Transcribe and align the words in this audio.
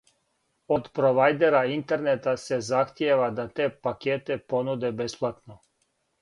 Од 0.77 0.87
провајдера 0.99 1.59
интернета 1.73 2.33
се 2.45 2.59
захтијева 2.69 3.27
да 3.41 3.45
те 3.61 3.69
пакете 3.89 4.39
понуде 4.55 4.93
бесплатно. 5.05 5.61